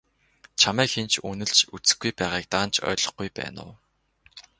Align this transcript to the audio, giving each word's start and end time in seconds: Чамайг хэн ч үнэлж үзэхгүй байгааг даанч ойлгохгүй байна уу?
Чамайг 0.59 0.89
хэн 0.93 1.07
ч 1.11 1.13
үнэлж 1.29 1.59
үзэхгүй 1.75 2.11
байгааг 2.19 2.45
даанч 2.51 2.75
ойлгохгүй 2.89 3.27
байна 3.37 3.61
уу? 3.67 3.73